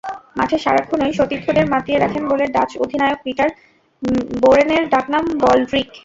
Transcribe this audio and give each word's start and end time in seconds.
মাঠে 0.37 0.57
সারাক্ষণই 0.59 1.13
সতীর্থদের 1.17 1.65
মাতিয়ে 1.73 1.97
রাখেন 1.99 2.23
বলে 2.31 2.45
ডাচ 2.55 2.71
অধিনায়ক 2.83 3.19
পিটার 3.25 3.49
বোরেনের 4.41 4.83
ডাকনাম 4.93 5.25
বলড্রিক। 5.43 5.89